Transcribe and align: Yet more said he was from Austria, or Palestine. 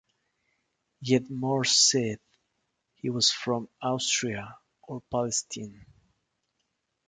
Yet 1.01 1.29
more 1.29 1.63
said 1.63 2.17
he 2.95 3.11
was 3.11 3.29
from 3.29 3.69
Austria, 3.83 4.57
or 4.81 4.99
Palestine. 5.11 5.85